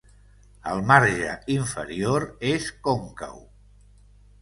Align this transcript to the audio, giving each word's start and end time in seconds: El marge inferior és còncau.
El 0.71 0.81
marge 0.91 1.35
inferior 1.57 2.27
és 2.55 2.73
còncau. 2.91 3.41